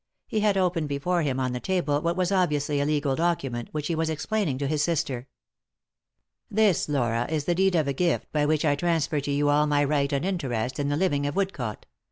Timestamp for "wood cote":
11.35-11.85